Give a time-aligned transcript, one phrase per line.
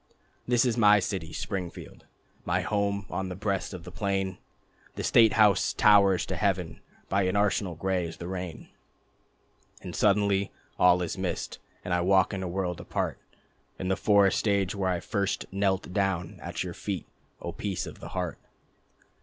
[0.47, 2.07] This is my city Springfield,
[2.43, 4.39] My home on the breast of the plain.
[4.95, 8.69] The state house towers to heaven, By an arsenal gray as the rain...
[9.83, 13.19] And suddenly all is mist, And I walk in a world apart,
[13.77, 17.05] In the forest age when I first knelt down At your feet,
[17.39, 18.39] O Peace of the Heart.